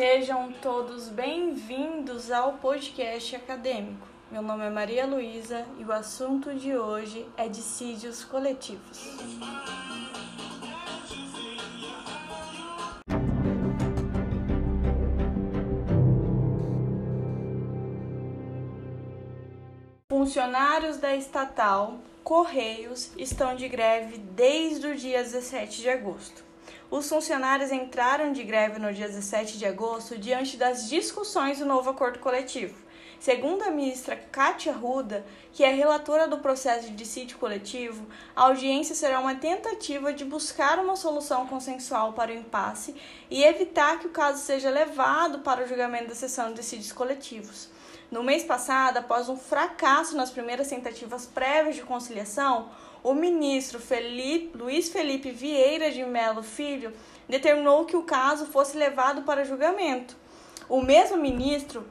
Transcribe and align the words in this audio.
Sejam 0.00 0.50
todos 0.62 1.10
bem-vindos 1.10 2.30
ao 2.30 2.54
podcast 2.54 3.36
acadêmico. 3.36 4.08
Meu 4.32 4.40
nome 4.40 4.64
é 4.64 4.70
Maria 4.70 5.04
Luísa 5.04 5.66
e 5.78 5.84
o 5.84 5.92
assunto 5.92 6.54
de 6.54 6.74
hoje 6.74 7.28
é 7.36 7.46
dissídios 7.50 8.24
coletivos. 8.24 8.98
Funcionários 20.08 20.96
da 20.96 21.14
estatal 21.14 21.98
Correios 22.24 23.12
estão 23.18 23.54
de 23.54 23.68
greve 23.68 24.16
desde 24.16 24.86
o 24.86 24.96
dia 24.96 25.22
17 25.22 25.82
de 25.82 25.90
agosto. 25.90 26.49
Os 26.90 27.08
funcionários 27.08 27.70
entraram 27.70 28.32
de 28.32 28.42
greve 28.42 28.80
no 28.80 28.92
dia 28.92 29.06
17 29.06 29.56
de 29.56 29.64
agosto 29.64 30.18
diante 30.18 30.56
das 30.56 30.88
discussões 30.88 31.60
do 31.60 31.64
novo 31.64 31.90
acordo 31.90 32.18
coletivo. 32.18 32.74
Segundo 33.20 33.62
a 33.62 33.70
ministra 33.70 34.16
Kátia 34.16 34.72
Ruda, 34.72 35.24
que 35.52 35.62
é 35.62 35.72
relatora 35.72 36.26
do 36.26 36.38
processo 36.38 36.88
de 36.88 36.96
dissídio 36.96 37.38
coletivo, 37.38 38.04
a 38.34 38.46
audiência 38.46 38.92
será 38.96 39.20
uma 39.20 39.36
tentativa 39.36 40.12
de 40.12 40.24
buscar 40.24 40.80
uma 40.80 40.96
solução 40.96 41.46
consensual 41.46 42.12
para 42.12 42.32
o 42.32 42.34
impasse 42.34 42.96
e 43.30 43.44
evitar 43.44 44.00
que 44.00 44.08
o 44.08 44.10
caso 44.10 44.42
seja 44.42 44.68
levado 44.68 45.40
para 45.40 45.62
o 45.62 45.68
julgamento 45.68 46.08
da 46.08 46.14
sessão 46.16 46.48
de 46.48 46.54
dissídios 46.54 46.90
coletivos. 46.90 47.68
No 48.10 48.24
mês 48.24 48.42
passado, 48.42 48.96
após 48.96 49.28
um 49.28 49.36
fracasso 49.36 50.16
nas 50.16 50.30
primeiras 50.30 50.66
tentativas 50.66 51.26
prévias 51.26 51.76
de 51.76 51.82
conciliação, 51.82 52.68
o 53.02 53.14
ministro 53.14 53.78
Felipe, 53.78 54.56
Luiz 54.56 54.88
Felipe 54.90 55.30
Vieira 55.30 55.90
de 55.90 56.04
Melo 56.04 56.42
Filho 56.42 56.92
determinou 57.28 57.84
que 57.84 57.96
o 57.96 58.02
caso 58.02 58.46
fosse 58.46 58.76
levado 58.76 59.22
para 59.22 59.44
julgamento. 59.44 60.16
O 60.68 60.80
mesmo 60.80 61.16
ministro 61.16 61.84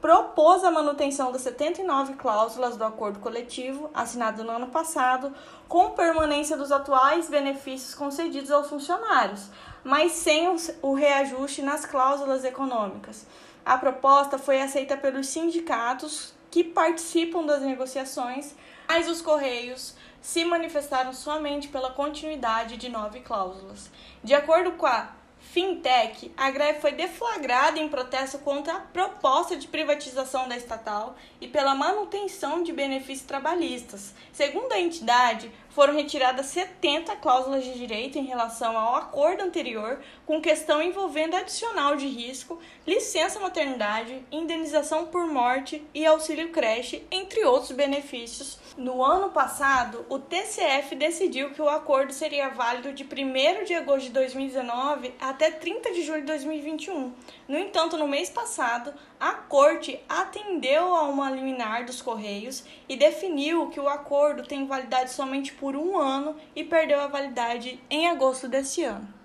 propôs 0.00 0.62
a 0.62 0.70
manutenção 0.70 1.32
das 1.32 1.42
79 1.42 2.14
cláusulas 2.14 2.76
do 2.76 2.84
acordo 2.84 3.18
coletivo 3.18 3.90
assinado 3.92 4.44
no 4.44 4.52
ano 4.52 4.68
passado, 4.68 5.34
com 5.66 5.90
permanência 5.90 6.56
dos 6.56 6.70
atuais 6.70 7.28
benefícios 7.28 7.94
concedidos 7.94 8.50
aos 8.50 8.68
funcionários, 8.68 9.48
mas 9.82 10.12
sem 10.12 10.54
o 10.82 10.94
reajuste 10.94 11.62
nas 11.62 11.84
cláusulas 11.84 12.44
econômicas. 12.44 13.26
A 13.64 13.76
proposta 13.76 14.38
foi 14.38 14.60
aceita 14.60 14.96
pelos 14.96 15.26
sindicatos 15.26 16.32
que 16.52 16.62
participam 16.62 17.44
das 17.44 17.62
negociações, 17.62 18.54
mas 18.88 19.08
os 19.08 19.20
Correios 19.20 19.95
se 20.20 20.44
manifestaram 20.44 21.12
somente 21.12 21.68
pela 21.68 21.90
continuidade 21.90 22.76
de 22.76 22.88
nove 22.88 23.20
cláusulas. 23.20 23.90
De 24.22 24.34
acordo 24.34 24.72
com 24.72 24.86
a 24.86 25.10
Fintech, 25.56 26.30
a 26.36 26.50
greve 26.50 26.80
foi 26.80 26.92
deflagrada 26.92 27.78
em 27.78 27.88
protesto 27.88 28.38
contra 28.40 28.74
a 28.74 28.80
proposta 28.80 29.56
de 29.56 29.66
privatização 29.66 30.46
da 30.46 30.54
estatal 30.54 31.16
e 31.40 31.48
pela 31.48 31.74
manutenção 31.74 32.62
de 32.62 32.74
benefícios 32.74 33.26
trabalhistas. 33.26 34.12
Segundo 34.34 34.70
a 34.72 34.78
entidade, 34.78 35.50
foram 35.70 35.94
retiradas 35.94 36.46
70 36.46 37.16
cláusulas 37.16 37.62
de 37.62 37.74
direito 37.74 38.18
em 38.18 38.24
relação 38.24 38.78
ao 38.78 38.96
acordo 38.96 39.42
anterior, 39.42 40.00
com 40.24 40.40
questão 40.40 40.82
envolvendo 40.82 41.36
adicional 41.36 41.96
de 41.96 42.06
risco, 42.06 42.58
licença 42.86 43.40
maternidade, 43.40 44.24
indenização 44.32 45.06
por 45.06 45.26
morte 45.26 45.86
e 45.94 46.06
auxílio 46.06 46.50
creche, 46.50 47.06
entre 47.10 47.44
outros 47.44 47.72
benefícios. 47.72 48.58
No 48.76 49.04
ano 49.04 49.30
passado, 49.30 50.04
o 50.08 50.18
TCF 50.18 50.94
decidiu 50.96 51.50
que 51.50 51.60
o 51.60 51.68
acordo 51.68 52.12
seria 52.12 52.48
válido 52.48 52.92
de 52.92 53.04
1 53.04 53.64
de 53.64 53.74
agosto 53.74 54.06
de 54.06 54.12
2019 54.12 55.14
até 55.20 55.45
30 55.50 55.92
de 55.92 56.02
julho 56.02 56.20
de 56.20 56.26
2021. 56.26 57.12
No 57.48 57.58
entanto, 57.58 57.96
no 57.96 58.08
mês 58.08 58.30
passado, 58.30 58.92
a 59.18 59.32
Corte 59.32 60.00
atendeu 60.08 60.94
a 60.94 61.02
uma 61.02 61.30
liminar 61.30 61.84
dos 61.84 62.02
Correios 62.02 62.64
e 62.88 62.96
definiu 62.96 63.68
que 63.68 63.80
o 63.80 63.88
acordo 63.88 64.42
tem 64.42 64.66
validade 64.66 65.12
somente 65.12 65.52
por 65.52 65.76
um 65.76 65.96
ano 65.96 66.36
e 66.54 66.64
perdeu 66.64 67.00
a 67.00 67.06
validade 67.06 67.80
em 67.90 68.08
agosto 68.08 68.48
desse 68.48 68.82
ano. 68.84 69.16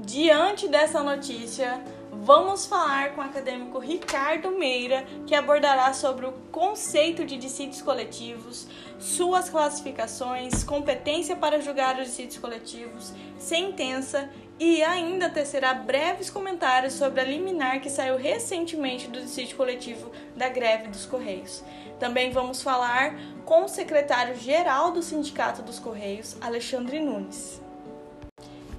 Diante 0.00 0.68
dessa 0.68 1.02
notícia, 1.02 1.82
vamos 2.24 2.64
falar 2.64 3.14
com 3.14 3.20
o 3.20 3.24
acadêmico 3.24 3.78
Ricardo 3.78 4.50
Meira, 4.50 5.04
que 5.26 5.34
abordará 5.34 5.92
sobre 5.92 6.24
o 6.24 6.32
conceito 6.50 7.22
de 7.22 7.36
dissídios 7.36 7.82
coletivos, 7.82 8.66
suas 8.98 9.50
classificações, 9.50 10.64
competência 10.64 11.36
para 11.36 11.60
julgar 11.60 11.98
os 11.98 12.06
dissídios 12.06 12.38
coletivos, 12.38 13.12
sentença 13.38 14.30
e 14.58 14.82
ainda 14.82 15.28
tecerá 15.28 15.74
breves 15.74 16.30
comentários 16.30 16.94
sobre 16.94 17.20
a 17.20 17.24
liminar 17.24 17.82
que 17.82 17.90
saiu 17.90 18.16
recentemente 18.16 19.06
do 19.06 19.20
dissídio 19.20 19.58
coletivo 19.58 20.10
da 20.34 20.48
greve 20.48 20.88
dos 20.88 21.04
Correios. 21.04 21.62
Também 22.00 22.30
vamos 22.30 22.62
falar 22.62 23.18
com 23.44 23.64
o 23.64 23.68
secretário-geral 23.68 24.92
do 24.92 25.02
Sindicato 25.02 25.60
dos 25.60 25.78
Correios, 25.78 26.38
Alexandre 26.40 27.00
Nunes. 27.00 27.60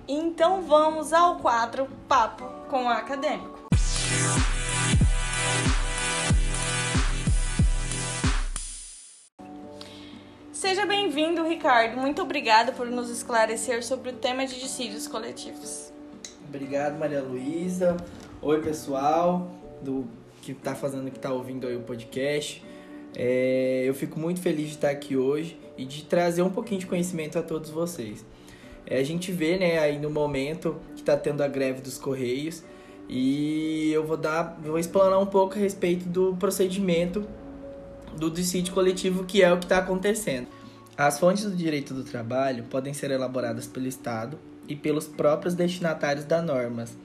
Então 0.08 0.62
vamos 0.64 1.14
ao 1.14 1.38
quadro 1.38 1.88
Papo 2.08 2.65
com 2.76 2.84
o 2.84 2.90
Acadêmico. 2.90 3.70
Seja 10.52 10.86
bem-vindo, 10.86 11.48
Ricardo. 11.48 11.96
Muito 11.96 12.22
obrigada 12.22 12.74
por 12.74 12.88
nos 12.88 13.10
esclarecer 13.10 13.82
sobre 13.82 14.10
o 14.10 14.14
tema 14.14 14.46
de 14.46 14.60
dissídios 14.60 15.08
coletivos. 15.08 15.94
Obrigado, 16.50 17.00
Maria 17.00 17.22
Luísa. 17.22 17.96
Oi, 18.42 18.62
pessoal 18.62 19.50
do 19.82 20.06
que 20.42 20.52
está 20.52 20.76
fazendo, 20.76 21.10
que 21.10 21.18
está 21.18 21.32
ouvindo 21.32 21.68
aí 21.68 21.78
o 21.78 21.82
podcast. 21.82 22.62
É, 23.16 23.84
eu 23.86 23.94
fico 23.94 24.20
muito 24.20 24.42
feliz 24.42 24.68
de 24.68 24.76
estar 24.76 24.90
aqui 24.90 25.16
hoje 25.16 25.58
e 25.78 25.86
de 25.86 26.04
trazer 26.04 26.42
um 26.42 26.50
pouquinho 26.50 26.82
de 26.82 26.88
conhecimento 26.88 27.40
a 27.40 27.42
todos 27.42 27.70
vocês. 27.70 28.26
É, 28.88 29.00
a 29.00 29.04
gente 29.04 29.32
vê, 29.32 29.58
né, 29.58 29.80
aí 29.80 30.00
no 30.00 30.10
momento 30.10 30.78
que 30.96 31.02
está 31.02 31.18
tendo 31.18 31.42
a 31.42 31.48
greve 31.48 31.82
dos 31.82 31.98
Correios 31.98 32.64
e 33.10 33.92
eu 33.92 34.06
vou 34.06 34.18
dar, 34.18 34.58
vou 34.64 34.80
explanar 34.80 35.20
um 35.20 35.26
pouco 35.26 35.56
a 35.56 35.58
respeito 35.58 36.08
do 36.08 36.36
procedimento 36.36 37.26
do 38.18 38.30
dissídio 38.32 38.74
coletivo, 38.74 39.26
que 39.26 39.44
é 39.44 39.52
o 39.52 39.58
que 39.58 39.66
está 39.66 39.80
acontecendo. 39.80 40.48
As 40.98 41.20
fontes 41.20 41.44
do 41.44 41.56
direito 41.56 41.94
do 41.94 42.04
trabalho 42.04 42.64
podem 42.66 42.94
ser 42.94 43.12
elaboradas 43.12 43.68
pelo 43.68 43.88
Estado 43.88 44.40
e 44.68 44.76
pelos 44.76 45.08
próprios 45.08 45.54
destinatários 45.54 46.26
das 46.26 46.44
normas. 46.44 46.98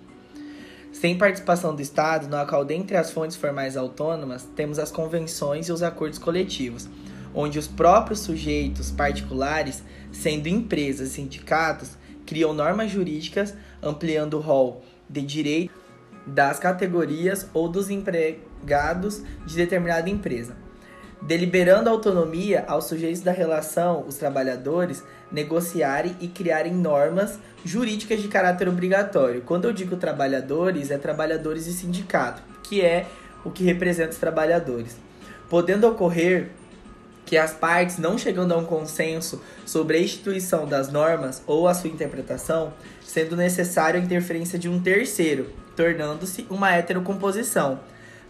Sem 0.93 1.17
participação 1.19 1.75
do 1.75 1.83
Estado, 1.83 2.29
no 2.29 2.47
qual 2.47 2.65
dentre 2.65 2.97
as 2.97 3.11
fontes 3.11 3.37
formais 3.37 3.77
autônomas 3.77 4.49
temos 4.57 4.79
as 4.79 4.91
convenções 4.91 5.69
e 5.69 5.73
os 5.73 5.83
acordos 5.83 6.19
coletivos, 6.19 6.89
onde 7.35 7.59
os 7.59 7.67
próprios 7.67 8.21
sujeitos 8.21 8.91
particulares, 8.91 9.83
sendo 10.13 10.49
empresas 10.49 11.11
e 11.11 11.13
sindicatos, 11.13 11.97
criam 12.27 12.53
normas 12.53 12.91
jurídicas 12.91 13.55
ampliando 13.83 14.35
o 14.35 14.41
rol 14.41 14.85
de 15.09 15.23
direito 15.23 15.75
das 16.27 16.59
categorias 16.59 17.49
ou 17.53 17.69
dos 17.69 17.91
empregados 17.91 19.23
de 19.47 19.57
determinada 19.57 20.09
empresa, 20.09 20.57
deliberando 21.21 21.91
autonomia 21.91 22.65
aos 22.69 22.85
sujeitos 22.85 23.21
da 23.21 23.33
relação, 23.33 24.05
os 24.07 24.17
trabalhadores, 24.17 25.03
negociarem 25.33 26.17
e 26.21 26.29
criarem 26.29 26.75
normas 26.75 27.39
jurídicas 27.65 28.23
de 28.23 28.29
caráter 28.29 28.69
obrigatório. 28.69 29.43
Quando 29.43 29.65
eu 29.65 29.73
digo 29.73 29.97
trabalhadores, 29.97 30.91
é 30.91 30.99
trabalhadores 30.99 31.67
e 31.67 31.73
sindicato, 31.73 32.43
que 32.63 32.81
é 32.81 33.07
o 33.45 33.51
que 33.51 33.65
representa 33.65 34.11
os 34.11 34.19
trabalhadores. 34.19 34.97
Podendo 35.49 35.89
ocorrer 35.89 36.51
que 37.31 37.39
as 37.39 37.53
partes, 37.53 37.97
não 37.97 38.19
chegando 38.19 38.53
a 38.53 38.57
um 38.57 38.65
consenso 38.65 39.41
sobre 39.65 39.97
a 39.97 40.01
instituição 40.01 40.67
das 40.67 40.91
normas 40.91 41.45
ou 41.47 41.69
a 41.69 41.75
sua 41.75 41.89
interpretação, 41.89 42.73
sendo 43.07 43.37
necessário 43.37 44.01
a 44.01 44.03
interferência 44.03 44.59
de 44.59 44.69
um 44.69 44.81
terceiro, 44.81 45.53
tornando-se 45.77 46.45
uma 46.51 46.73
heterocomposição, 46.73 47.79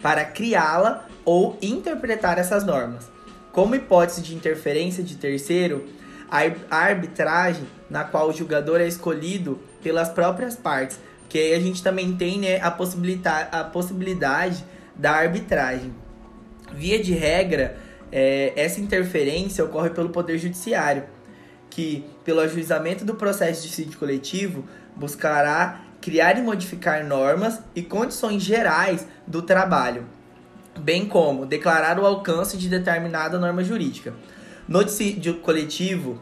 para 0.02 0.26
criá-la 0.26 1.08
ou 1.25 1.56
interpretar 1.62 2.37
essas 2.37 2.62
normas. 2.62 3.08
Como 3.52 3.75
hipótese 3.75 4.20
de 4.20 4.35
interferência 4.35 5.02
de 5.02 5.17
terceiro, 5.17 5.88
a 6.31 6.76
arbitragem, 6.76 7.64
na 7.88 8.05
qual 8.05 8.29
o 8.29 8.35
julgador 8.35 8.82
é 8.82 8.87
escolhido 8.87 9.58
pelas 9.82 10.11
próprias 10.11 10.56
partes, 10.56 11.00
que 11.26 11.38
aí 11.38 11.55
a 11.55 11.61
gente 11.61 11.82
também 11.82 12.14
tem 12.17 12.38
né, 12.38 12.61
a, 12.61 12.69
a 13.61 13.64
possibilidade 13.64 14.62
da 14.94 15.12
arbitragem. 15.12 15.91
Via 16.75 17.02
de 17.02 17.14
regra, 17.14 17.88
é, 18.12 18.53
essa 18.57 18.81
interferência 18.81 19.65
ocorre 19.65 19.91
pelo 19.91 20.11
Poder 20.11 20.39
Judiciário, 20.39 21.05
que, 21.69 22.05
pelo 22.25 22.41
ajuizamento 22.41 23.05
do 23.05 23.15
processo 23.15 23.62
de 23.62 23.73
sítio 23.73 23.99
coletivo, 23.99 24.65
buscará 24.97 25.83
criar 26.01 26.39
e 26.39 26.43
modificar 26.43 27.05
normas 27.05 27.61
e 27.75 27.83
condições 27.83 28.43
gerais 28.43 29.07
do 29.27 29.43
trabalho, 29.43 30.07
bem 30.79 31.07
como 31.07 31.47
declarar 31.47 31.99
o 31.99 32.07
alcance 32.07 32.57
de 32.57 32.69
determinada 32.69 33.39
norma 33.39 33.62
jurídica. 33.62 34.15
No 34.67 34.85
dissídio 34.85 35.37
coletivo, 35.37 36.21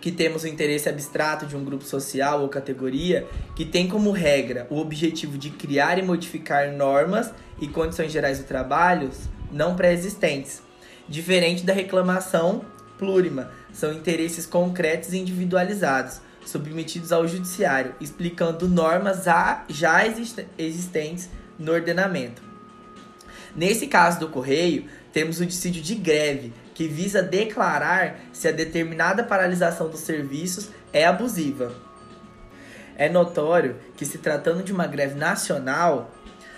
que 0.00 0.12
temos 0.12 0.44
o 0.44 0.48
interesse 0.48 0.88
abstrato 0.88 1.46
de 1.46 1.56
um 1.56 1.64
grupo 1.64 1.84
social 1.84 2.42
ou 2.42 2.48
categoria 2.48 3.26
que 3.54 3.64
tem 3.64 3.88
como 3.88 4.12
regra 4.12 4.66
o 4.70 4.78
objetivo 4.78 5.36
de 5.36 5.50
criar 5.50 5.98
e 5.98 6.02
modificar 6.02 6.70
normas 6.72 7.32
e 7.60 7.66
condições 7.66 8.12
gerais 8.12 8.38
do 8.38 8.44
trabalho 8.44 9.10
não 9.50 9.74
pré-existentes, 9.74 10.62
diferente 11.08 11.64
da 11.64 11.72
reclamação 11.72 12.64
plurima, 12.98 13.50
são 13.72 13.92
interesses 13.92 14.46
concretos 14.46 15.12
e 15.12 15.18
individualizados, 15.18 16.20
submetidos 16.44 17.12
ao 17.12 17.26
judiciário, 17.26 17.94
explicando 18.00 18.68
normas 18.68 19.24
já 19.68 20.04
existentes 20.56 21.28
no 21.58 21.72
ordenamento. 21.72 22.42
Nesse 23.54 23.86
caso 23.86 24.20
do 24.20 24.28
Correio, 24.28 24.86
temos 25.12 25.40
o 25.40 25.46
dissídio 25.46 25.82
de 25.82 25.94
greve, 25.94 26.52
que 26.74 26.86
visa 26.86 27.22
declarar 27.22 28.20
se 28.32 28.46
a 28.46 28.52
determinada 28.52 29.24
paralisação 29.24 29.88
dos 29.88 30.00
serviços 30.00 30.68
é 30.92 31.06
abusiva. 31.06 31.74
É 32.96 33.08
notório 33.08 33.76
que, 33.96 34.04
se 34.04 34.18
tratando 34.18 34.62
de 34.62 34.72
uma 34.72 34.86
greve 34.86 35.14
nacional, 35.14 36.14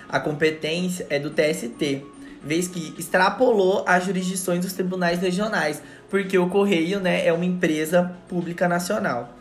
a 0.08 0.18
competência 0.18 1.06
é 1.08 1.18
do 1.18 1.30
TST, 1.30 2.04
vez 2.42 2.68
que 2.68 2.94
extrapolou 2.98 3.84
as 3.86 4.04
jurisdições 4.04 4.60
dos 4.60 4.72
tribunais 4.72 5.20
regionais, 5.20 5.82
porque 6.08 6.38
o 6.38 6.48
Correio 6.48 7.00
né, 7.00 7.26
é 7.26 7.32
uma 7.32 7.44
empresa 7.44 8.12
pública 8.28 8.68
nacional. 8.68 9.34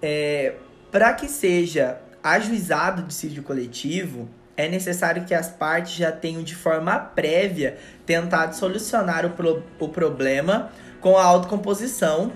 É, 0.00 0.54
Para 0.90 1.12
que 1.12 1.28
seja 1.28 2.00
ajuizado 2.22 3.02
o 3.02 3.04
dissídio 3.06 3.42
coletivo, 3.42 4.28
é 4.56 4.68
necessário 4.68 5.24
que 5.24 5.34
as 5.34 5.48
partes 5.48 5.92
já 5.92 6.10
tenham 6.10 6.42
de 6.42 6.54
forma 6.54 6.98
prévia 6.98 7.78
tentado 8.04 8.56
solucionar 8.56 9.24
o, 9.24 9.30
pro, 9.30 9.62
o 9.78 9.88
problema 9.88 10.70
com 11.00 11.16
a 11.16 11.24
autocomposição 11.24 12.32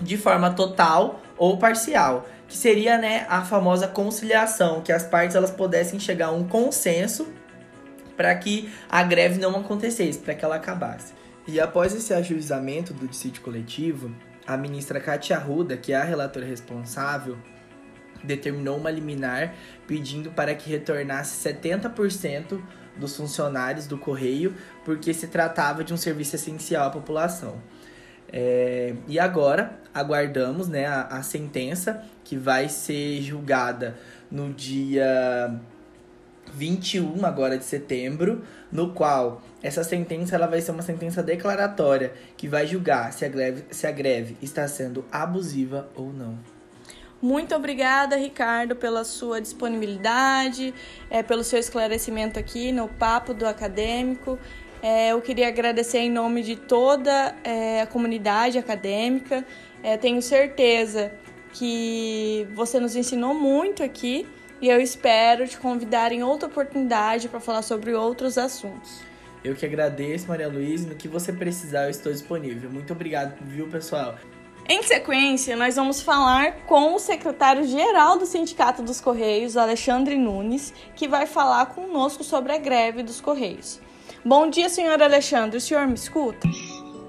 de 0.00 0.16
forma 0.16 0.50
total 0.50 1.20
ou 1.36 1.58
parcial, 1.58 2.26
que 2.48 2.56
seria 2.56 2.96
né, 2.98 3.26
a 3.28 3.42
famosa 3.42 3.86
conciliação, 3.86 4.80
que 4.80 4.92
as 4.92 5.04
partes 5.04 5.36
elas 5.36 5.50
pudessem 5.50 6.00
chegar 6.00 6.28
a 6.28 6.32
um 6.32 6.46
consenso 6.46 7.28
para 8.16 8.34
que 8.34 8.72
a 8.88 9.02
greve 9.02 9.38
não 9.38 9.56
acontecesse, 9.56 10.18
para 10.18 10.34
que 10.34 10.44
ela 10.44 10.56
acabasse. 10.56 11.12
E 11.46 11.58
após 11.60 11.94
esse 11.94 12.14
ajuizamento 12.14 12.94
do 12.94 13.08
dissídio 13.08 13.42
coletivo, 13.42 14.14
a 14.46 14.56
ministra 14.56 15.00
Katia 15.00 15.36
Arruda, 15.36 15.76
que 15.76 15.92
é 15.92 15.96
a 15.96 16.04
relatora 16.04 16.46
responsável, 16.46 17.36
determinou 18.22 18.76
uma 18.76 18.90
liminar 18.90 19.54
pedindo 19.86 20.30
para 20.30 20.54
que 20.54 20.70
retornasse 20.70 21.48
70% 21.48 22.60
dos 22.96 23.16
funcionários 23.16 23.86
do 23.86 23.98
Correio, 23.98 24.54
porque 24.84 25.12
se 25.12 25.26
tratava 25.26 25.82
de 25.82 25.92
um 25.92 25.96
serviço 25.96 26.36
essencial 26.36 26.86
à 26.86 26.90
população. 26.90 27.60
É, 28.32 28.94
e 29.08 29.18
agora 29.18 29.78
aguardamos 29.92 30.68
né, 30.68 30.86
a, 30.86 31.02
a 31.02 31.22
sentença 31.22 32.02
que 32.24 32.36
vai 32.36 32.68
ser 32.68 33.20
julgada 33.20 33.98
no 34.30 34.52
dia 34.52 35.60
21 36.54 37.24
agora 37.24 37.56
de 37.56 37.64
setembro, 37.64 38.42
no 38.70 38.92
qual 38.92 39.42
essa 39.62 39.84
sentença 39.84 40.34
ela 40.34 40.46
vai 40.46 40.60
ser 40.60 40.72
uma 40.72 40.82
sentença 40.82 41.22
declaratória 41.22 42.12
que 42.36 42.48
vai 42.48 42.66
julgar 42.66 43.12
se 43.12 43.24
a 43.24 43.28
greve, 43.28 43.64
se 43.70 43.86
a 43.86 43.90
greve 43.90 44.36
está 44.42 44.66
sendo 44.66 45.04
abusiva 45.10 45.88
ou 45.94 46.12
não. 46.12 46.38
Muito 47.20 47.54
obrigada, 47.54 48.16
Ricardo, 48.16 48.74
pela 48.74 49.04
sua 49.04 49.40
disponibilidade, 49.40 50.74
é, 51.08 51.22
pelo 51.22 51.44
seu 51.44 51.58
esclarecimento 51.58 52.38
aqui 52.38 52.72
no 52.72 52.88
Papo 52.88 53.32
do 53.32 53.46
Acadêmico. 53.46 54.36
É, 54.82 55.12
eu 55.12 55.22
queria 55.22 55.46
agradecer 55.46 55.98
em 55.98 56.10
nome 56.10 56.42
de 56.42 56.56
toda 56.56 57.36
é, 57.44 57.82
a 57.82 57.86
comunidade 57.86 58.58
acadêmica. 58.58 59.46
É, 59.84 59.96
tenho 59.96 60.20
certeza 60.20 61.12
que 61.52 62.48
você 62.54 62.80
nos 62.80 62.96
ensinou 62.96 63.32
muito 63.32 63.84
aqui 63.84 64.26
e 64.62 64.70
eu 64.70 64.80
espero 64.80 65.46
te 65.46 65.58
convidar 65.58 66.12
em 66.12 66.22
outra 66.22 66.48
oportunidade 66.48 67.28
para 67.28 67.40
falar 67.40 67.62
sobre 67.62 67.92
outros 67.92 68.38
assuntos. 68.38 69.00
Eu 69.44 69.56
que 69.56 69.66
agradeço, 69.66 70.28
Maria 70.28 70.48
Luísa. 70.48 70.88
No 70.88 70.94
que 70.94 71.08
você 71.08 71.32
precisar, 71.32 71.84
eu 71.84 71.90
estou 71.90 72.12
disponível. 72.12 72.70
Muito 72.70 72.92
obrigado, 72.92 73.34
viu, 73.42 73.66
pessoal? 73.66 74.14
Em 74.68 74.80
sequência, 74.84 75.56
nós 75.56 75.74
vamos 75.74 76.00
falar 76.00 76.58
com 76.66 76.94
o 76.94 76.98
secretário-geral 77.00 78.16
do 78.16 78.24
Sindicato 78.24 78.80
dos 78.80 79.00
Correios, 79.00 79.56
Alexandre 79.56 80.16
Nunes, 80.16 80.72
que 80.94 81.08
vai 81.08 81.26
falar 81.26 81.66
conosco 81.66 82.22
sobre 82.22 82.52
a 82.52 82.58
greve 82.58 83.02
dos 83.02 83.20
Correios. 83.20 83.80
Bom 84.24 84.48
dia, 84.48 84.68
senhor 84.68 85.02
Alexandre. 85.02 85.56
O 85.56 85.60
senhor 85.60 85.88
me 85.88 85.94
escuta? 85.94 86.48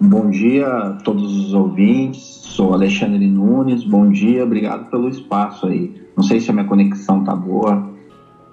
Bom 0.02 0.32
dia 0.32 0.66
a 0.66 0.94
todos 1.04 1.32
os 1.32 1.54
ouvintes. 1.54 2.33
Sou 2.64 2.74
Alexandre 2.74 3.28
Nunes. 3.28 3.84
Bom 3.84 4.10
dia, 4.10 4.42
obrigado 4.42 4.90
pelo 4.90 5.10
espaço 5.10 5.68
aí. 5.68 6.02
Não 6.16 6.24
sei 6.24 6.40
se 6.40 6.50
a 6.50 6.54
minha 6.54 6.66
conexão 6.66 7.22
tá 7.22 7.36
boa. 7.36 7.92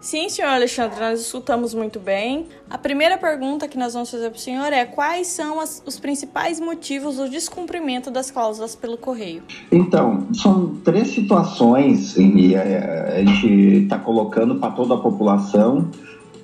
Sim, 0.00 0.28
senhor 0.28 0.48
Alexandre, 0.48 0.98
nós 0.98 1.20
escutamos 1.20 1.72
muito 1.74 2.00
bem. 2.00 2.46
A 2.68 2.76
primeira 2.76 3.16
pergunta 3.16 3.68
que 3.68 3.78
nós 3.78 3.94
vamos 3.94 4.10
fazer 4.10 4.28
para 4.28 4.36
o 4.36 4.40
senhor 4.40 4.72
é 4.72 4.84
quais 4.84 5.28
são 5.28 5.60
as, 5.60 5.80
os 5.86 6.00
principais 6.00 6.58
motivos 6.58 7.18
do 7.18 7.28
descumprimento 7.28 8.10
das 8.10 8.32
cláusulas 8.32 8.74
pelo 8.74 8.98
correio? 8.98 9.44
Então, 9.70 10.26
são 10.32 10.74
três 10.84 11.06
situações 11.14 12.16
e 12.16 12.56
a 12.56 13.22
gente 13.22 13.84
está 13.84 13.96
colocando 13.96 14.56
para 14.56 14.72
toda 14.72 14.94
a 14.94 14.98
população 14.98 15.88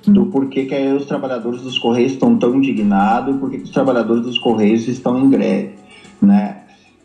do 0.05 0.27
porquê 0.27 0.67
que 0.67 0.87
os 0.93 1.05
trabalhadores 1.05 1.63
dos 1.63 1.77
Correios 1.77 2.13
estão 2.13 2.37
tão 2.37 2.55
indignados 2.55 3.35
e 3.35 3.37
por 3.37 3.51
que 3.51 3.57
os 3.57 3.71
trabalhadores 3.71 4.23
dos 4.23 4.37
Correios 4.37 4.87
estão 4.87 5.19
em 5.19 5.29
greve, 5.29 5.73
né? 6.21 6.56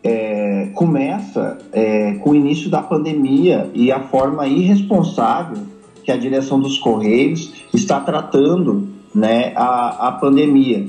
É, 0.03 0.69
começa 0.73 1.57
é, 1.71 2.15
com 2.15 2.31
o 2.31 2.35
início 2.35 2.69
da 2.69 2.81
pandemia 2.81 3.69
e 3.73 3.91
a 3.91 4.01
forma 4.01 4.45
irresponsável 4.47 5.59
que 6.03 6.11
a 6.11 6.17
direção 6.17 6.59
dos 6.59 6.77
Correios 6.77 7.53
está 7.73 7.99
tratando 8.01 8.89
né, 9.15 9.53
a, 9.55 10.09
a 10.09 10.11
pandemia. 10.11 10.85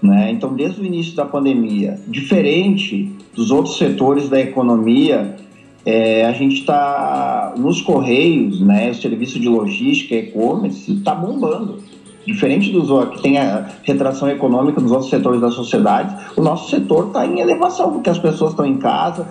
Né? 0.00 0.30
Então, 0.30 0.54
desde 0.54 0.80
o 0.80 0.84
início 0.84 1.16
da 1.16 1.24
pandemia, 1.24 1.98
diferente 2.06 3.10
dos 3.34 3.50
outros 3.50 3.78
setores 3.78 4.28
da 4.28 4.38
economia, 4.40 5.36
é, 5.84 6.24
a 6.24 6.32
gente 6.32 6.60
está 6.60 7.54
nos 7.56 7.80
Correios, 7.80 8.60
né, 8.60 8.90
o 8.90 8.94
serviço 8.94 9.38
de 9.38 9.48
logística, 9.48 10.14
e-commerce, 10.14 10.92
está 10.92 11.14
bombando. 11.14 11.78
Diferente 12.26 12.72
dos 12.72 12.88
que 13.10 13.22
tem 13.22 13.38
a 13.38 13.68
retração 13.82 14.28
econômica 14.28 14.80
nos 14.80 14.90
outros 14.90 15.10
setores 15.10 15.40
da 15.40 15.50
sociedade, 15.50 16.16
o 16.36 16.42
nosso 16.42 16.70
setor 16.70 17.08
está 17.08 17.26
em 17.26 17.40
elevação, 17.40 17.92
porque 17.92 18.10
as 18.10 18.18
pessoas 18.18 18.52
estão 18.52 18.64
em 18.64 18.78
casa, 18.78 19.26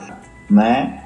né? 0.49 1.03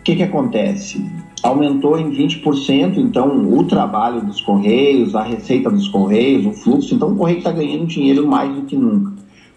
O 0.00 0.02
que, 0.02 0.16
que 0.16 0.22
acontece? 0.22 1.04
aumentou 1.42 1.98
em 1.98 2.10
20%, 2.10 2.96
então, 2.96 3.48
o 3.52 3.64
trabalho 3.64 4.20
dos 4.22 4.40
Correios, 4.40 5.14
a 5.14 5.22
receita 5.22 5.70
dos 5.70 5.88
Correios, 5.88 6.46
o 6.46 6.52
fluxo. 6.52 6.94
Então, 6.94 7.12
o 7.12 7.16
Correio 7.16 7.38
está 7.38 7.52
ganhando 7.52 7.86
dinheiro 7.86 8.26
mais 8.26 8.54
do 8.54 8.62
que 8.62 8.76
nunca. 8.76 9.12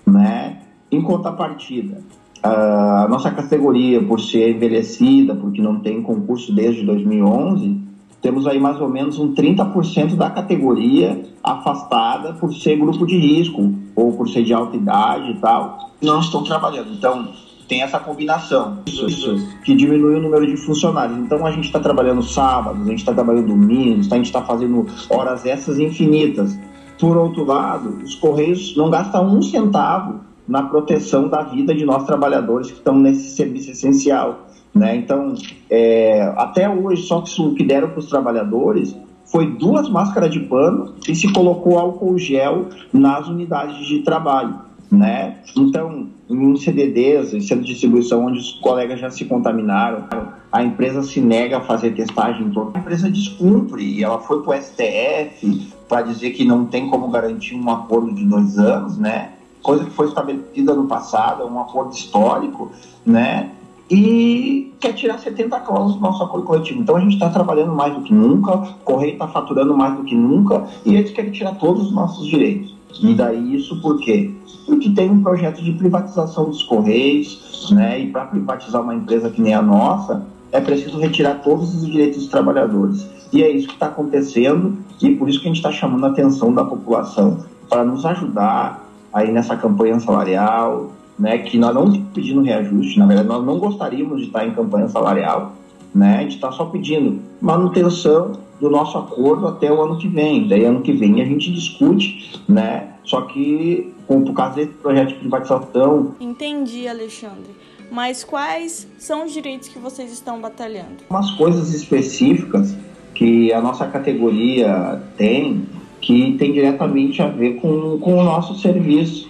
Né? 0.05 0.57
Em 0.91 1.01
contrapartida, 1.01 1.99
a 2.43 3.07
nossa 3.09 3.31
categoria, 3.31 4.01
por 4.01 4.19
ser 4.19 4.55
envelhecida, 4.55 5.35
porque 5.35 5.61
não 5.61 5.79
tem 5.79 6.01
concurso 6.01 6.53
desde 6.53 6.83
2011, 6.83 7.79
temos 8.21 8.45
aí 8.45 8.59
mais 8.59 8.79
ou 8.79 8.87
menos 8.87 9.17
um 9.17 9.33
30% 9.33 10.15
da 10.15 10.29
categoria 10.29 11.23
afastada 11.43 12.33
por 12.33 12.53
ser 12.53 12.77
grupo 12.77 13.05
de 13.05 13.17
risco 13.17 13.73
ou 13.95 14.13
por 14.13 14.29
ser 14.29 14.43
de 14.43 14.53
alta 14.53 14.77
idade 14.77 15.31
e 15.31 15.35
tal. 15.35 15.91
Não 16.01 16.19
estão 16.19 16.43
trabalhando. 16.43 16.93
Então, 16.93 17.29
tem 17.67 17.81
essa 17.81 17.99
combinação 17.99 18.79
isso, 18.85 19.47
que 19.63 19.73
diminui 19.73 20.15
o 20.15 20.21
número 20.21 20.45
de 20.45 20.57
funcionários. 20.57 21.17
Então 21.17 21.45
a 21.45 21.51
gente 21.51 21.67
está 21.67 21.79
trabalhando 21.79 22.21
sábados, 22.21 22.81
a 22.81 22.89
gente 22.89 22.99
está 22.99 23.13
trabalhando 23.13 23.47
domingos, 23.47 24.11
a 24.11 24.17
gente 24.17 24.25
está 24.25 24.41
fazendo 24.41 24.85
horas 25.09 25.45
essas 25.45 25.79
infinitas. 25.79 26.59
Por 26.99 27.15
outro 27.15 27.45
lado, 27.45 27.99
os 28.03 28.13
Correios 28.15 28.75
não 28.75 28.89
gastam 28.89 29.25
um 29.25 29.41
centavo 29.41 30.19
na 30.45 30.63
proteção 30.63 31.29
da 31.29 31.43
vida 31.43 31.73
de 31.73 31.85
nós 31.85 32.03
trabalhadores 32.03 32.69
que 32.69 32.77
estão 32.77 32.99
nesse 32.99 33.37
serviço 33.37 33.71
essencial. 33.71 34.47
Né? 34.73 34.95
Então, 34.95 35.35
é, 35.69 36.21
até 36.37 36.69
hoje, 36.69 37.03
só 37.03 37.21
que 37.21 37.41
o 37.41 37.53
que 37.53 37.63
deram 37.63 37.89
para 37.89 37.99
os 37.99 38.07
trabalhadores 38.07 38.95
foi 39.25 39.47
duas 39.47 39.89
máscaras 39.89 40.31
de 40.31 40.39
pano 40.41 40.95
e 41.07 41.15
se 41.15 41.31
colocou 41.31 41.77
álcool 41.77 42.17
gel 42.17 42.67
nas 42.93 43.27
unidades 43.27 43.85
de 43.85 43.99
trabalho 43.99 44.71
né? 44.91 45.37
Então, 45.55 46.07
em 46.29 46.55
CDDs, 46.57 47.33
em 47.33 47.39
centro 47.39 47.63
de 47.63 47.71
distribuição, 47.71 48.25
onde 48.25 48.39
os 48.39 48.51
colegas 48.53 48.99
já 48.99 49.09
se 49.09 49.23
contaminaram, 49.23 50.03
a 50.51 50.61
empresa 50.61 51.01
se 51.01 51.21
nega 51.21 51.59
a 51.59 51.61
fazer 51.61 51.91
testagem, 51.91 52.51
a 52.73 52.77
empresa 52.77 53.09
descumpre 53.09 53.81
e 53.81 54.03
ela 54.03 54.19
foi 54.19 54.43
para 54.43 54.57
o 54.57 54.61
STF 54.61 55.71
para 55.87 56.01
dizer 56.01 56.31
que 56.31 56.43
não 56.43 56.65
tem 56.65 56.89
como 56.89 57.07
garantir 57.07 57.55
um 57.55 57.69
acordo 57.71 58.13
de 58.13 58.25
dois 58.25 58.57
anos, 58.59 58.97
né? 58.97 59.31
Coisa 59.63 59.85
que 59.85 59.91
foi 59.91 60.07
estabelecida 60.07 60.73
no 60.73 60.87
passado, 60.87 61.43
é 61.43 61.45
um 61.45 61.59
acordo 61.59 61.93
histórico, 61.93 62.71
né? 63.05 63.51
E 63.91 64.73
quer 64.79 64.93
tirar 64.93 65.19
70 65.19 65.59
cláusulas 65.59 65.95
do 65.95 66.01
nosso 66.01 66.23
acordo 66.23 66.47
coletivo. 66.47 66.79
Então 66.79 66.95
a 66.95 67.01
gente 67.01 67.13
está 67.13 67.29
trabalhando 67.29 67.73
mais 67.73 67.93
do 67.93 68.01
que 68.01 68.13
nunca, 68.13 68.55
o 68.55 68.73
Correio 68.85 69.13
está 69.13 69.27
faturando 69.27 69.75
mais 69.75 69.97
do 69.97 70.03
que 70.05 70.15
nunca 70.15 70.65
e 70.85 70.95
eles 70.95 71.11
querem 71.11 71.31
tirar 71.31 71.55
todos 71.55 71.87
os 71.87 71.91
nossos 71.91 72.25
direitos. 72.25 72.73
E 73.01 73.13
daí 73.13 73.55
isso 73.55 73.81
por 73.81 73.99
quê? 73.99 74.31
Porque 74.65 74.89
tem 74.91 75.09
um 75.09 75.21
projeto 75.21 75.61
de 75.61 75.73
privatização 75.73 76.45
dos 76.45 76.63
Correios, 76.63 77.69
né? 77.71 77.99
E 77.99 78.07
para 78.07 78.25
privatizar 78.25 78.81
uma 78.81 78.95
empresa 78.95 79.29
que 79.29 79.41
nem 79.41 79.53
a 79.53 79.61
nossa, 79.61 80.25
é 80.53 80.61
preciso 80.61 80.97
retirar 80.97 81.41
todos 81.41 81.75
os 81.75 81.85
direitos 81.85 82.19
dos 82.19 82.27
trabalhadores. 82.27 83.05
E 83.33 83.43
é 83.43 83.49
isso 83.49 83.67
que 83.67 83.73
está 83.73 83.87
acontecendo 83.87 84.77
e 85.01 85.09
por 85.15 85.27
isso 85.27 85.39
que 85.41 85.47
a 85.47 85.49
gente 85.49 85.57
está 85.57 85.71
chamando 85.71 86.05
a 86.05 86.09
atenção 86.09 86.53
da 86.53 86.63
população 86.63 87.39
para 87.69 87.83
nos 87.83 88.05
ajudar 88.05 88.89
aí 89.13 89.31
nessa 89.31 89.57
campanha 89.57 89.99
salarial, 89.99 90.91
né? 91.17 91.37
Que 91.39 91.57
nós 91.57 91.73
não 91.73 91.85
estamos 91.85 92.09
pedindo 92.13 92.41
reajuste, 92.41 92.99
na 92.99 93.05
verdade 93.05 93.27
nós 93.27 93.45
não 93.45 93.59
gostaríamos 93.59 94.19
de 94.19 94.27
estar 94.27 94.45
em 94.45 94.51
campanha 94.51 94.87
salarial, 94.87 95.53
né? 95.93 96.17
A 96.17 96.21
gente 96.21 96.35
está 96.35 96.51
só 96.51 96.65
pedindo 96.65 97.19
manutenção 97.41 98.33
do 98.59 98.69
nosso 98.69 98.97
acordo 98.97 99.47
até 99.47 99.71
o 99.71 99.81
ano 99.81 99.97
que 99.97 100.07
vem. 100.07 100.47
Daí 100.47 100.63
ano 100.63 100.81
que 100.81 100.93
vem 100.93 101.21
a 101.21 101.25
gente 101.25 101.51
discute, 101.51 102.41
né? 102.47 102.89
Só 103.03 103.21
que 103.21 103.91
por 104.07 104.33
causa 104.33 104.55
desse 104.55 104.73
projeto 104.73 105.09
de 105.09 105.15
privatização. 105.15 106.15
Entendi, 106.19 106.87
Alexandre. 106.87 107.51
Mas 107.89 108.23
quais 108.23 108.87
são 108.97 109.25
os 109.25 109.31
direitos 109.31 109.67
que 109.67 109.79
vocês 109.79 110.11
estão 110.11 110.39
batalhando? 110.39 111.03
Umas 111.09 111.31
coisas 111.31 111.73
específicas 111.73 112.75
que 113.13 113.51
a 113.53 113.61
nossa 113.61 113.85
categoria 113.87 115.01
tem 115.17 115.65
que 115.99 116.35
tem 116.37 116.51
diretamente 116.51 117.21
a 117.21 117.27
ver 117.27 117.55
com, 117.55 117.99
com 117.99 118.15
o 118.17 118.23
nosso 118.23 118.55
serviço. 118.59 119.29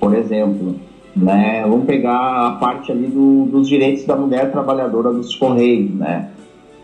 Por 0.00 0.14
exemplo, 0.14 0.76
né, 1.20 1.62
vamos 1.62 1.86
pegar 1.86 2.46
a 2.46 2.50
parte 2.52 2.92
ali 2.92 3.08
do, 3.08 3.46
dos 3.46 3.68
direitos 3.68 4.04
da 4.04 4.16
mulher 4.16 4.50
trabalhadora 4.52 5.12
dos 5.12 5.34
Correios, 5.34 5.94
né? 5.94 6.30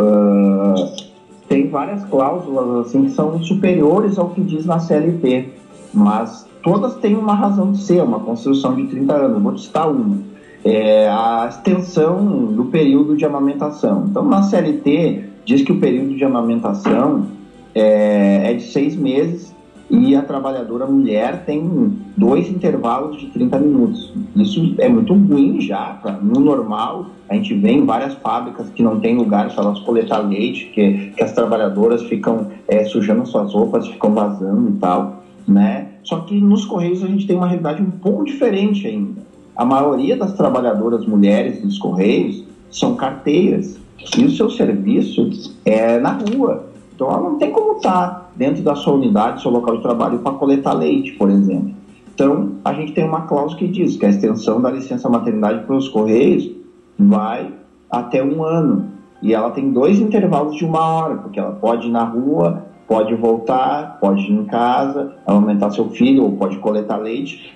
Uh, 0.01 1.05
tem 1.49 1.69
várias 1.69 2.05
cláusulas 2.07 2.87
assim 2.87 3.05
que 3.05 3.11
são 3.11 3.41
superiores 3.43 4.19
ao 4.19 4.31
que 4.31 4.41
diz 4.41 4.67
na 4.67 4.81
CLT, 4.81 5.51
mas 5.93 6.47
todas 6.63 6.95
têm 6.97 7.15
uma 7.15 7.35
razão 7.35 7.71
de 7.71 7.79
ser, 7.79 8.03
uma 8.03 8.19
construção 8.19 8.75
de 8.75 8.87
30 8.89 9.15
anos. 9.15 9.43
Vou 9.43 9.55
te 9.55 9.63
citar 9.63 9.89
uma. 9.89 10.19
É 10.65 11.09
a 11.09 11.47
extensão 11.49 12.47
do 12.47 12.65
período 12.65 13.17
de 13.17 13.25
amamentação. 13.25 14.07
Então, 14.09 14.25
na 14.25 14.43
CLT, 14.43 15.25
diz 15.45 15.63
que 15.63 15.71
o 15.71 15.79
período 15.79 16.17
de 16.17 16.25
amamentação 16.25 17.27
é, 17.75 18.51
é 18.51 18.55
de 18.55 18.63
seis 18.63 18.97
meses 18.97 19.54
e 19.91 20.17
a 20.17 20.23
trabalhadora 20.23 20.87
mulher 20.87 21.45
tem 21.45 21.99
dois 22.17 22.49
intervalos 22.49 23.19
de 23.19 23.27
30 23.27 23.59
minutos. 23.59 24.13
Isso 24.35 24.75
é 24.79 24.89
muito 24.89 25.13
ruim 25.15 25.61
já, 25.61 25.99
pra, 26.01 26.13
no 26.13 26.41
normal. 26.41 27.07
A 27.29 27.35
gente 27.35 27.55
vê 27.55 27.73
em 27.73 27.85
várias 27.85 28.15
fábricas 28.15 28.69
que 28.71 28.83
não 28.83 29.01
tem 29.01 29.17
lugar 29.17 29.53
para 29.55 29.65
elas 29.65 29.79
coletar 29.81 30.19
leite, 30.19 30.67
que, 30.75 31.13
que 31.17 31.23
as 31.23 31.33
trabalhadoras 31.33 32.03
ficam 32.05 32.49
é, 32.67 32.85
sujando 32.85 33.27
suas 33.27 33.53
roupas, 33.53 33.87
ficam 33.87 34.13
vazando 34.13 34.71
e 34.71 34.73
tal, 34.75 35.23
né? 35.47 35.89
Só 36.03 36.21
que 36.21 36.39
nos 36.41 36.65
Correios 36.65 37.03
a 37.03 37.07
gente 37.07 37.27
tem 37.27 37.37
uma 37.37 37.47
realidade 37.47 37.83
um 37.83 37.91
pouco 37.91 38.25
diferente 38.25 38.87
ainda. 38.87 39.23
A 39.57 39.65
maioria 39.65 40.17
das 40.17 40.33
trabalhadoras 40.35 41.07
mulheres 41.07 41.63
dos 41.63 41.79
Correios 41.79 42.45
são 42.71 42.97
carteiras 42.97 43.79
e 44.19 44.25
o 44.25 44.31
seu 44.31 44.51
serviço 44.51 45.31
é 45.65 45.99
na 45.99 46.13
rua. 46.13 46.74
Então 46.95 47.09
ela 47.09 47.21
não 47.21 47.39
tem 47.39 47.51
como 47.51 47.77
estar 47.77 48.31
dentro 48.37 48.63
da 48.63 48.75
sua 48.75 48.95
unidade, 48.95 49.43
seu 49.43 49.51
local 49.51 49.77
de 49.77 49.83
trabalho, 49.83 50.19
para 50.21 50.33
coletar 50.33 50.73
leite, 50.75 51.13
por 51.13 51.29
exemplo. 51.31 51.75
Então, 52.15 52.53
a 52.65 52.73
gente 52.73 52.93
tem 52.93 53.05
uma 53.05 53.23
cláusula 53.23 53.59
que 53.59 53.67
diz 53.67 53.97
que 53.97 54.07
a 54.07 54.09
extensão 54.09 54.61
da 54.61 54.71
licença 54.71 55.09
maternidade 55.09 55.65
para 55.67 55.75
os 55.75 55.89
Correios 55.89 56.49
vai 56.97 57.53
até 57.91 58.23
um 58.23 58.45
ano. 58.45 58.89
E 59.21 59.35
ela 59.35 59.51
tem 59.51 59.73
dois 59.73 59.99
intervalos 59.99 60.55
de 60.55 60.65
uma 60.65 60.81
hora, 60.81 61.17
porque 61.17 61.41
ela 61.41 61.53
pode 61.53 61.89
ir 61.89 61.91
na 61.91 62.05
rua, 62.05 62.67
pode 62.87 63.13
voltar, 63.17 63.99
pode 64.01 64.23
ir 64.23 64.33
em 64.33 64.45
casa, 64.45 65.17
aumentar 65.27 65.73
seu 65.73 65.91
filho, 65.91 66.23
ou 66.23 66.33
pode 66.37 66.59
coletar 66.59 66.99
leite. 66.99 67.53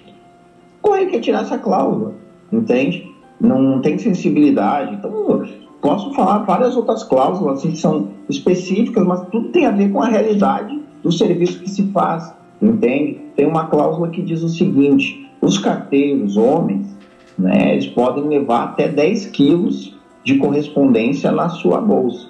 Correio 0.82 1.10
quer 1.10 1.20
tirar 1.20 1.42
essa 1.42 1.58
cláusula, 1.58 2.14
entende? 2.52 3.08
Não 3.40 3.80
tem 3.80 3.96
sensibilidade. 3.98 4.96
Então, 4.96 5.44
Posso 5.80 6.12
falar 6.12 6.38
várias 6.38 6.76
outras 6.76 7.04
cláusulas 7.04 7.58
assim, 7.58 7.70
que 7.70 7.78
são 7.78 8.08
específicas, 8.28 9.06
mas 9.06 9.20
tudo 9.30 9.48
tem 9.50 9.64
a 9.64 9.70
ver 9.70 9.92
com 9.92 10.02
a 10.02 10.08
realidade 10.08 10.78
do 11.02 11.12
serviço 11.12 11.60
que 11.60 11.70
se 11.70 11.84
faz, 11.92 12.34
entende? 12.60 13.20
Tem 13.36 13.46
uma 13.46 13.66
cláusula 13.66 14.08
que 14.08 14.20
diz 14.20 14.42
o 14.42 14.48
seguinte: 14.48 15.28
os 15.40 15.56
carteiros 15.58 16.36
homens, 16.36 16.86
né, 17.38 17.74
eles 17.74 17.86
podem 17.86 18.24
levar 18.24 18.64
até 18.64 18.88
10 18.88 19.26
quilos 19.26 19.96
de 20.24 20.36
correspondência 20.38 21.30
na 21.30 21.48
sua 21.48 21.80
bolsa. 21.80 22.28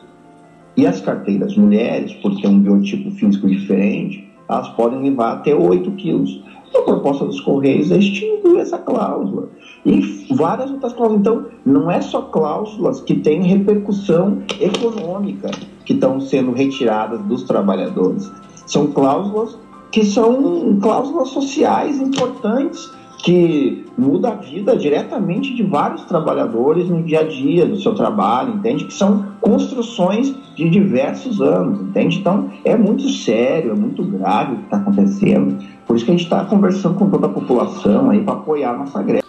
E 0.77 0.87
as 0.87 1.01
carteiras 1.01 1.57
mulheres, 1.57 2.13
por 2.15 2.39
ter 2.41 2.47
um 2.47 2.61
biotipo 2.61 3.11
físico 3.13 3.49
diferente, 3.49 4.29
elas 4.49 4.69
podem 4.71 5.01
levar 5.01 5.33
até 5.33 5.55
8 5.55 5.91
quilos. 5.93 6.43
A 6.75 6.83
proposta 6.83 7.25
dos 7.25 7.41
Correios 7.41 7.91
é 7.91 7.97
extinguir 7.97 8.59
essa 8.59 8.79
cláusula 8.79 9.49
e 9.89 10.35
várias 10.35 10.71
outras 10.71 10.93
cláusulas. 10.93 11.21
Então, 11.21 11.47
não 11.65 11.91
é 11.91 12.01
só 12.01 12.23
cláusulas 12.23 13.01
que 13.01 13.15
têm 13.17 13.43
repercussão 13.43 14.43
econômica 14.61 15.51
que 15.85 15.95
estão 15.95 16.21
sendo 16.21 16.53
retiradas 16.53 17.21
dos 17.23 17.45
trabalhadores. 17.45 18.31
São 18.67 18.89
cláusulas 18.89 19.59
que 19.91 20.05
são 20.05 20.79
cláusulas 20.81 21.29
sociais 21.29 21.99
importantes 21.99 22.91
que 23.25 23.85
muda 23.97 24.29
a 24.29 24.35
vida 24.35 24.77
diretamente 24.77 25.55
de 25.55 25.63
vários 25.63 26.05
trabalhadores 26.05 26.89
no 26.89 27.03
dia 27.03 27.21
a 27.21 27.25
dia 27.25 27.67
do 27.67 27.77
seu 27.81 27.95
trabalho, 27.95 28.55
entende? 28.55 28.85
Que 28.85 28.93
são 28.95 29.27
construções 29.41 30.35
de 30.55 30.69
diversos 30.69 31.41
anos, 31.41 31.81
entende? 31.81 32.19
Então 32.19 32.49
é 32.65 32.77
muito 32.77 33.09
sério, 33.09 33.73
é 33.73 33.75
muito 33.75 34.05
grave 34.05 34.53
o 34.53 34.57
que 34.59 34.65
está 34.65 34.77
acontecendo. 34.77 35.57
Por 35.87 35.97
isso 35.97 36.05
que 36.05 36.11
a 36.11 36.15
gente 36.15 36.25
está 36.25 36.45
conversando 36.45 36.95
com 36.95 37.11
toda 37.11 37.27
a 37.27 37.31
população 37.31 38.11
aí 38.11 38.21
para 38.23 38.35
apoiar 38.35 38.75
a 38.75 38.79
nossa 38.79 39.03
greve. 39.03 39.28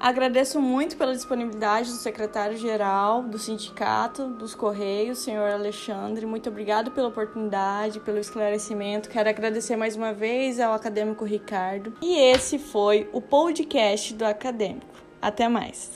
Agradeço 0.00 0.58
muito 0.62 0.96
pela 0.96 1.12
disponibilidade 1.12 1.90
do 1.90 1.96
secretário-geral 1.96 3.22
do 3.22 3.38
sindicato 3.38 4.28
dos 4.28 4.54
Correios, 4.54 5.18
senhor 5.18 5.50
Alexandre. 5.50 6.24
Muito 6.24 6.48
obrigado 6.48 6.90
pela 6.90 7.08
oportunidade, 7.08 8.00
pelo 8.00 8.16
esclarecimento. 8.16 9.10
Quero 9.10 9.28
agradecer 9.28 9.76
mais 9.76 9.96
uma 9.96 10.14
vez 10.14 10.58
ao 10.58 10.72
acadêmico 10.72 11.26
Ricardo. 11.26 11.92
E 12.00 12.18
esse 12.18 12.58
foi 12.58 13.10
o 13.12 13.20
podcast 13.20 14.14
do 14.14 14.24
acadêmico. 14.24 14.86
Até 15.20 15.50
mais. 15.50 15.90